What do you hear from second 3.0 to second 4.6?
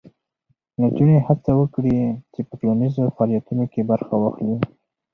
فعالیتونو کې برخه واخلي.